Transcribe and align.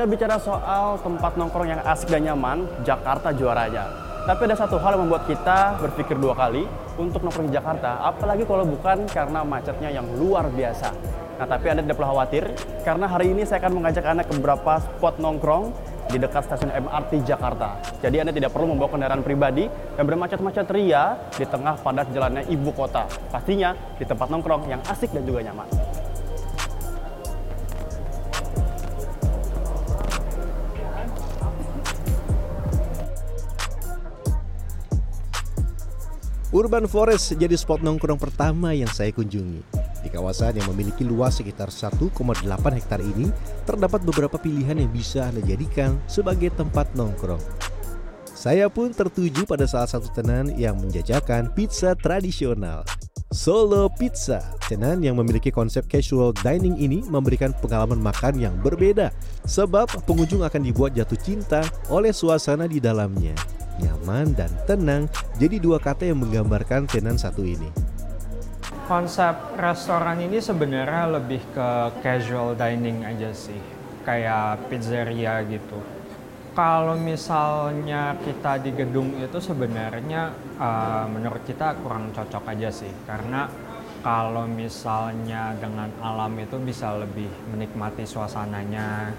Jika 0.00 0.16
bicara 0.16 0.40
soal 0.40 0.96
tempat 1.04 1.36
nongkrong 1.36 1.76
yang 1.76 1.84
asik 1.84 2.08
dan 2.08 2.24
nyaman, 2.24 2.64
Jakarta 2.88 3.36
juaranya. 3.36 3.84
Tapi 4.24 4.48
ada 4.48 4.56
satu 4.56 4.80
hal 4.80 4.96
yang 4.96 5.04
membuat 5.04 5.28
kita 5.28 5.76
berpikir 5.76 6.16
dua 6.16 6.32
kali 6.32 6.64
untuk 6.96 7.20
nongkrong 7.20 7.52
di 7.52 7.52
Jakarta, 7.52 8.00
apalagi 8.08 8.48
kalau 8.48 8.64
bukan 8.64 9.04
karena 9.12 9.44
macetnya 9.44 9.92
yang 9.92 10.08
luar 10.16 10.48
biasa. 10.48 10.88
Nah, 11.36 11.44
tapi 11.44 11.68
Anda 11.68 11.84
tidak 11.84 12.00
perlu 12.00 12.16
khawatir, 12.16 12.48
karena 12.80 13.12
hari 13.12 13.36
ini 13.36 13.44
saya 13.44 13.60
akan 13.60 13.76
mengajak 13.76 14.04
Anda 14.08 14.24
ke 14.24 14.32
beberapa 14.40 14.80
spot 14.80 15.20
nongkrong 15.20 15.64
di 16.08 16.16
dekat 16.16 16.48
stasiun 16.48 16.72
MRT 16.80 17.20
Jakarta. 17.28 17.76
Jadi 18.00 18.24
Anda 18.24 18.32
tidak 18.32 18.56
perlu 18.56 18.72
membawa 18.72 18.88
kendaraan 18.96 19.20
pribadi 19.20 19.68
dan 19.68 20.08
bermacet-macet 20.08 20.64
ria 20.72 21.28
di 21.36 21.44
tengah 21.44 21.76
padat 21.76 22.08
jalannya 22.08 22.48
ibu 22.48 22.72
kota. 22.72 23.04
Pastinya 23.28 23.76
di 24.00 24.08
tempat 24.08 24.32
nongkrong 24.32 24.64
yang 24.64 24.80
asik 24.88 25.12
dan 25.12 25.28
juga 25.28 25.44
nyaman. 25.44 25.89
Urban 36.50 36.90
Forest 36.90 37.38
jadi 37.38 37.54
spot 37.54 37.78
nongkrong 37.78 38.18
pertama 38.18 38.74
yang 38.74 38.90
saya 38.90 39.14
kunjungi. 39.14 39.62
Di 40.02 40.10
kawasan 40.10 40.58
yang 40.58 40.66
memiliki 40.74 41.06
luas 41.06 41.38
sekitar 41.38 41.70
1,8 41.70 42.10
hektar 42.74 42.98
ini, 42.98 43.30
terdapat 43.62 44.02
beberapa 44.02 44.34
pilihan 44.34 44.82
yang 44.82 44.90
bisa 44.90 45.30
Anda 45.30 45.46
jadikan 45.46 46.02
sebagai 46.10 46.50
tempat 46.58 46.90
nongkrong. 46.98 47.38
Saya 48.34 48.66
pun 48.66 48.90
tertuju 48.90 49.46
pada 49.46 49.62
salah 49.70 49.86
satu 49.86 50.10
tenan 50.10 50.50
yang 50.58 50.74
menjajakan 50.74 51.54
pizza 51.54 51.94
tradisional. 51.94 52.82
Solo 53.30 53.86
Pizza, 53.94 54.42
tenan 54.66 55.06
yang 55.06 55.14
memiliki 55.22 55.54
konsep 55.54 55.86
casual 55.86 56.34
dining 56.42 56.74
ini 56.82 57.06
memberikan 57.06 57.54
pengalaman 57.62 58.02
makan 58.02 58.42
yang 58.42 58.58
berbeda, 58.58 59.14
sebab 59.46 59.86
pengunjung 60.02 60.42
akan 60.42 60.66
dibuat 60.66 60.98
jatuh 60.98 61.20
cinta 61.22 61.62
oleh 61.86 62.10
suasana 62.10 62.66
di 62.66 62.82
dalamnya 62.82 63.38
nyaman 63.80 64.36
dan 64.36 64.52
tenang 64.68 65.08
jadi 65.40 65.56
dua 65.56 65.80
kata 65.80 66.08
yang 66.08 66.20
menggambarkan 66.20 66.84
tenan 66.86 67.16
satu 67.16 67.40
ini. 67.42 67.72
Konsep 68.90 69.54
restoran 69.54 70.18
ini 70.18 70.42
sebenarnya 70.42 71.14
lebih 71.14 71.38
ke 71.54 71.68
casual 72.02 72.58
dining 72.58 73.06
aja 73.06 73.30
sih, 73.30 73.58
kayak 74.02 74.66
pizzeria 74.66 75.40
gitu. 75.46 75.78
Kalau 76.50 76.98
misalnya 76.98 78.18
kita 78.18 78.58
di 78.58 78.74
gedung 78.74 79.14
itu 79.22 79.38
sebenarnya 79.38 80.34
uh, 80.58 81.06
menurut 81.06 81.46
kita 81.46 81.78
kurang 81.78 82.10
cocok 82.10 82.50
aja 82.50 82.74
sih, 82.74 82.90
karena 83.06 83.46
kalau 84.02 84.50
misalnya 84.50 85.54
dengan 85.60 85.92
alam 86.02 86.34
itu 86.42 86.58
bisa 86.58 86.90
lebih 86.98 87.30
menikmati 87.54 88.02
suasananya 88.02 89.14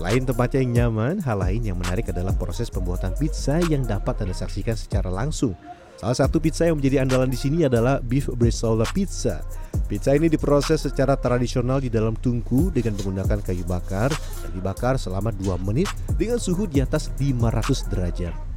Selain 0.00 0.24
tempatnya 0.24 0.64
yang 0.64 0.72
nyaman, 0.72 1.20
hal 1.20 1.44
lain 1.44 1.60
yang 1.60 1.76
menarik 1.76 2.08
adalah 2.08 2.32
proses 2.32 2.72
pembuatan 2.72 3.12
pizza 3.20 3.60
yang 3.68 3.84
dapat 3.84 4.24
Anda 4.24 4.32
saksikan 4.32 4.72
secara 4.72 5.12
langsung. 5.12 5.52
Salah 6.00 6.16
satu 6.16 6.40
pizza 6.40 6.64
yang 6.64 6.80
menjadi 6.80 7.04
andalan 7.04 7.28
di 7.28 7.36
sini 7.36 7.68
adalah 7.68 8.00
beef 8.00 8.32
bresaola 8.32 8.88
pizza. 8.96 9.44
Pizza 9.92 10.16
ini 10.16 10.32
diproses 10.32 10.88
secara 10.88 11.20
tradisional 11.20 11.84
di 11.84 11.92
dalam 11.92 12.16
tungku 12.16 12.72
dengan 12.72 12.96
menggunakan 12.96 13.44
kayu 13.44 13.60
bakar 13.68 14.08
dan 14.40 14.50
dibakar 14.56 14.96
selama 14.96 15.36
2 15.36 15.68
menit 15.68 15.92
dengan 16.16 16.40
suhu 16.40 16.64
di 16.64 16.80
atas 16.80 17.12
500 17.20 17.92
derajat. 17.92 18.49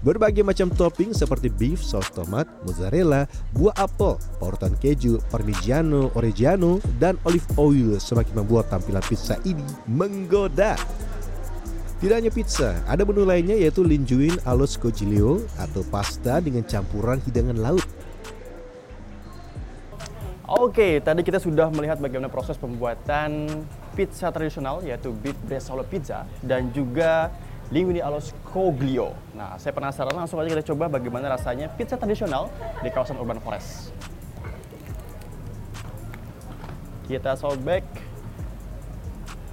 Berbagai 0.00 0.40
macam 0.40 0.72
topping 0.72 1.12
seperti 1.12 1.52
beef, 1.52 1.84
saus 1.84 2.08
tomat, 2.08 2.48
mozzarella, 2.64 3.28
buah 3.52 3.76
apel, 3.76 4.16
parutan 4.40 4.72
keju, 4.80 5.20
parmigiano, 5.28 6.08
oregano, 6.16 6.80
dan 6.96 7.20
olive 7.28 7.44
oil 7.60 8.00
semakin 8.00 8.40
membuat 8.40 8.72
tampilan 8.72 9.04
pizza 9.04 9.36
ini 9.44 9.64
menggoda. 9.84 10.80
Tidak 12.00 12.16
hanya 12.16 12.32
pizza, 12.32 12.80
ada 12.88 13.04
menu 13.04 13.28
lainnya 13.28 13.60
yaitu 13.60 13.84
linguine 13.84 14.40
allo 14.48 14.64
scoglio 14.64 15.44
atau 15.60 15.84
pasta 15.92 16.40
dengan 16.40 16.64
campuran 16.64 17.20
hidangan 17.20 17.60
laut. 17.60 17.84
Oke, 20.48 20.98
tadi 21.04 21.20
kita 21.20 21.36
sudah 21.36 21.68
melihat 21.68 22.00
bagaimana 22.00 22.32
proses 22.32 22.56
pembuatan 22.56 23.46
pizza 23.92 24.32
tradisional 24.32 24.80
yaitu 24.80 25.12
beef 25.12 25.36
bresaola 25.44 25.84
pizza 25.84 26.24
dan 26.40 26.72
juga 26.72 27.28
linguine 27.70 28.02
allo 28.02 28.18
scoglio. 28.18 29.14
Nah, 29.38 29.54
saya 29.56 29.70
penasaran 29.70 30.14
langsung 30.14 30.42
aja 30.42 30.50
kita 30.58 30.74
coba 30.74 30.90
bagaimana 30.90 31.30
rasanya 31.30 31.70
pizza 31.70 31.94
tradisional 31.94 32.50
di 32.82 32.90
kawasan 32.90 33.14
Urban 33.16 33.38
Forest. 33.38 33.94
Kita 37.06 37.38
sobek. 37.38 37.86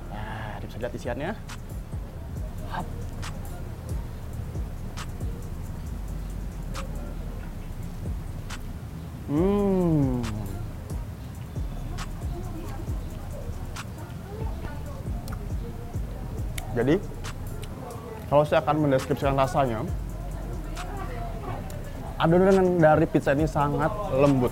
Nah, 0.10 0.58
bisa 0.66 0.78
lihat 0.82 0.94
isiannya. 0.98 1.32
Hap. 2.74 2.86
Hmm. 9.30 10.22
Jadi, 16.78 17.02
kalau 18.28 18.44
saya 18.44 18.60
akan 18.60 18.76
mendeskripsikan 18.88 19.40
rasanya, 19.40 19.88
adonan 22.20 22.76
dari 22.76 23.08
pizza 23.08 23.32
ini 23.32 23.48
sangat 23.48 23.90
lembut. 24.12 24.52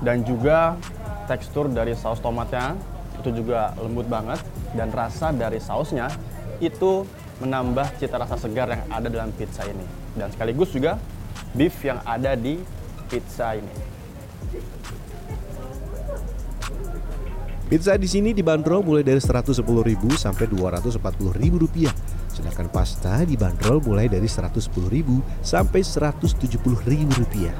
Dan 0.00 0.22
juga 0.22 0.78
tekstur 1.26 1.68
dari 1.68 1.92
saus 1.98 2.22
tomatnya 2.22 2.78
itu 3.18 3.42
juga 3.42 3.74
lembut 3.82 4.06
banget. 4.06 4.38
Dan 4.78 4.94
rasa 4.94 5.34
dari 5.34 5.58
sausnya 5.58 6.06
itu 6.62 7.02
menambah 7.42 7.98
cita 7.98 8.14
rasa 8.14 8.38
segar 8.38 8.70
yang 8.70 8.86
ada 8.86 9.10
dalam 9.10 9.34
pizza 9.34 9.66
ini. 9.66 9.82
Dan 10.14 10.30
sekaligus 10.30 10.70
juga 10.70 10.94
beef 11.50 11.74
yang 11.82 11.98
ada 12.06 12.38
di 12.38 12.62
pizza 13.10 13.58
ini. 13.58 13.74
Pizza 17.70 17.94
di 17.94 18.10
sini 18.10 18.34
dibanderol 18.34 18.82
mulai 18.82 19.06
dari 19.06 19.22
110.000 19.22 19.62
sampai 20.18 20.50
240.000 20.50 21.54
rupiah. 21.54 21.94
Sedangkan 22.26 22.66
pasta 22.66 23.22
dibanderol 23.22 23.78
mulai 23.86 24.10
dari 24.10 24.26
110.000 24.26 24.90
sampai 25.38 25.78
170.000 25.78 26.66
rupiah. 27.14 27.54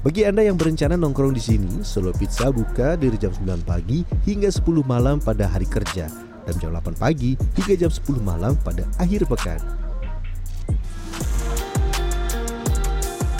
Bagi 0.00 0.24
Anda 0.24 0.48
yang 0.48 0.56
berencana 0.56 0.96
nongkrong 0.96 1.36
di 1.36 1.44
sini, 1.44 1.84
Solo 1.84 2.16
Pizza 2.16 2.48
buka 2.48 2.96
dari 2.96 3.20
jam 3.20 3.36
9 3.36 3.68
pagi 3.68 4.00
hingga 4.24 4.48
10 4.48 4.64
malam 4.80 5.20
pada 5.20 5.44
hari 5.44 5.68
kerja 5.68 6.08
dan 6.48 6.54
jam 6.56 6.72
8 6.72 6.96
pagi 6.96 7.36
hingga 7.60 7.84
jam 7.84 7.92
10 7.92 8.24
malam 8.24 8.56
pada 8.64 8.88
akhir 8.96 9.28
pekan. 9.28 9.83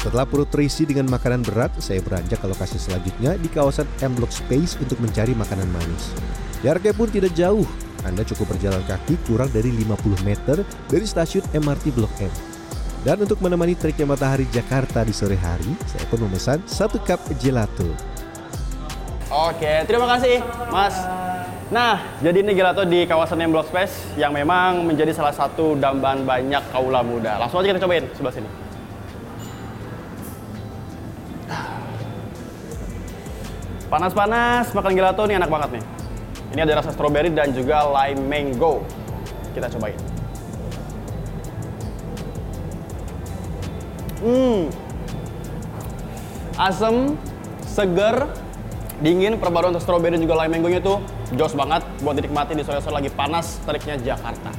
Setelah 0.05 0.29
perut 0.29 0.53
terisi 0.53 0.85
dengan 0.85 1.09
makanan 1.09 1.41
berat, 1.49 1.73
saya 1.81 2.05
beranjak 2.05 2.37
ke 2.37 2.45
lokasi 2.45 2.77
selanjutnya 2.77 3.41
di 3.41 3.49
kawasan 3.49 3.89
M 4.05 4.13
Block 4.13 4.37
Space 4.37 4.77
untuk 4.77 5.01
mencari 5.01 5.33
makanan 5.33 5.65
manis. 5.73 6.13
Jaraknya 6.61 6.93
pun 6.93 7.09
tidak 7.09 7.33
jauh, 7.33 7.65
Anda 8.05 8.21
cukup 8.21 8.53
berjalan 8.53 8.85
kaki 8.85 9.17
kurang 9.25 9.49
dari 9.49 9.73
50 9.73 10.29
meter 10.29 10.61
dari 10.93 11.09
stasiun 11.09 11.49
MRT 11.57 11.97
Blok 11.97 12.13
M. 12.21 12.29
Dan 13.01 13.25
untuk 13.25 13.41
menemani 13.41 13.73
teriknya 13.81 14.13
matahari 14.13 14.45
Jakarta 14.53 15.09
di 15.09 15.17
sore 15.17 15.41
hari, 15.41 15.73
saya 15.89 16.05
pun 16.13 16.21
memesan 16.29 16.61
satu 16.69 17.01
cup 17.01 17.25
gelato. 17.41 17.89
Oke, 19.33 19.89
terima 19.89 20.05
kasih, 20.05 20.45
Mas. 20.69 21.01
Nah, 21.73 22.21
jadi 22.21 22.45
ini 22.45 22.53
gelato 22.53 22.85
di 22.85 23.09
kawasan 23.09 23.41
M 23.41 23.57
Block 23.57 23.73
Space 23.73 24.21
yang 24.21 24.37
memang 24.37 24.85
menjadi 24.85 25.17
salah 25.17 25.33
satu 25.33 25.81
dambaan 25.81 26.29
banyak 26.29 26.61
kaula 26.77 27.01
muda. 27.01 27.41
Langsung 27.41 27.65
aja 27.65 27.73
kita 27.73 27.81
cobain 27.81 28.05
sebelah 28.13 28.37
sini. 28.37 28.64
Panas-panas, 33.94 34.75
makan 34.75 34.91
gelato 34.99 35.23
ini 35.31 35.38
enak 35.38 35.46
banget 35.46 35.79
nih. 35.79 35.85
Ini 36.50 36.61
ada 36.67 36.82
rasa 36.82 36.91
stroberi 36.91 37.31
dan 37.31 37.55
juga 37.55 37.87
lime 37.87 38.26
mango. 38.26 38.82
Kita 39.55 39.70
cobain. 39.70 39.94
Hmm. 44.19 44.67
Asem, 46.58 47.14
seger, 47.62 48.26
dingin, 48.99 49.38
perpaduan 49.38 49.70
untuk 49.70 49.87
stroberi 49.87 50.19
dan 50.19 50.26
juga 50.26 50.43
lime 50.43 50.58
mango-nya 50.58 50.82
tuh 50.82 50.99
jos 51.38 51.55
banget 51.55 51.87
buat 52.02 52.19
dinikmati 52.19 52.58
di 52.58 52.67
sore-sore 52.67 52.99
lagi 52.99 53.14
panas 53.14 53.62
teriknya 53.62 53.94
Jakarta. 54.02 54.50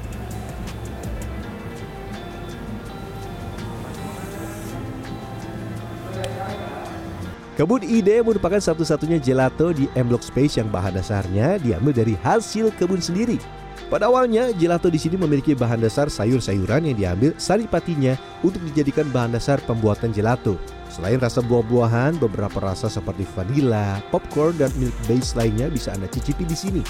Kebun 7.55 7.87
Ide 7.87 8.19
merupakan 8.19 8.59
satu-satunya 8.59 9.15
gelato 9.15 9.71
di 9.71 9.87
M 9.95 10.11
Block 10.11 10.27
Space 10.27 10.59
yang 10.59 10.67
bahan 10.67 10.99
dasarnya 10.99 11.55
diambil 11.63 11.95
dari 11.95 12.19
hasil 12.19 12.67
kebun 12.75 12.99
sendiri. 12.99 13.39
Pada 13.87 14.11
awalnya, 14.11 14.51
gelato 14.51 14.91
di 14.91 14.99
sini 14.99 15.15
memiliki 15.15 15.55
bahan 15.55 15.79
dasar 15.79 16.11
sayur-sayuran 16.11 16.91
yang 16.91 16.97
diambil 16.99 17.31
saripatinya 17.39 18.19
untuk 18.43 18.59
dijadikan 18.67 19.07
bahan 19.07 19.39
dasar 19.39 19.63
pembuatan 19.63 20.11
gelato. 20.11 20.59
Selain 20.91 21.15
rasa 21.15 21.39
buah-buahan, 21.39 22.19
beberapa 22.19 22.59
rasa 22.59 22.91
seperti 22.91 23.23
vanilla, 23.31 24.03
popcorn, 24.11 24.59
dan 24.59 24.67
milk 24.75 24.95
base 25.07 25.31
lainnya 25.39 25.71
bisa 25.71 25.95
Anda 25.95 26.11
cicipi 26.11 26.43
di 26.43 26.59
sini. 26.59 26.83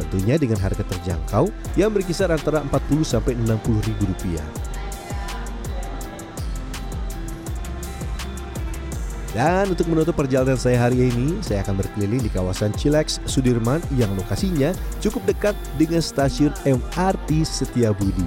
Tentunya 0.00 0.40
dengan 0.40 0.56
harga 0.64 0.80
terjangkau 0.80 1.76
yang 1.76 1.92
berkisar 1.92 2.32
antara 2.32 2.64
40 2.64 3.04
sampai 3.04 3.36
60 3.36 3.84
ribu 3.84 4.08
rupiah. 4.08 4.44
Dan 9.36 9.68
untuk 9.68 9.92
menutup 9.92 10.16
perjalanan 10.16 10.56
saya 10.56 10.88
hari 10.88 11.12
ini, 11.12 11.44
saya 11.44 11.60
akan 11.60 11.76
berkeliling 11.84 12.24
di 12.24 12.32
kawasan 12.32 12.72
Cilex 12.72 13.20
Sudirman 13.28 13.84
yang 13.92 14.08
lokasinya 14.16 14.72
cukup 15.04 15.28
dekat 15.28 15.52
dengan 15.76 16.00
stasiun 16.00 16.56
MRT 16.64 17.44
Setiabudi. 17.44 18.24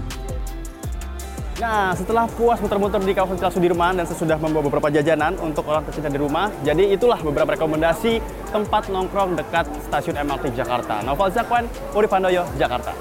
Nah, 1.57 1.97
setelah 1.97 2.29
puas 2.29 2.61
muter-muter 2.61 3.01
di 3.01 3.17
kawasan 3.17 3.41
Cilex 3.41 3.57
Sudirman 3.57 3.97
dan 3.97 4.05
sesudah 4.05 4.37
membawa 4.37 4.69
beberapa 4.69 4.93
jajanan 4.93 5.33
untuk 5.41 5.65
orang 5.73 5.81
tercinta 5.89 6.13
di 6.13 6.21
rumah, 6.21 6.53
jadi 6.61 6.93
itulah 6.93 7.17
beberapa 7.25 7.57
rekomendasi 7.57 8.21
tempat 8.53 8.93
nongkrong 8.93 9.33
dekat 9.33 9.65
stasiun 9.89 10.13
MRT 10.13 10.53
Jakarta. 10.53 11.01
Noval 11.01 11.33
Zakwan, 11.33 11.65
Uri 11.97 12.05
Pandoyo, 12.05 12.45
Jakarta. 12.61 12.93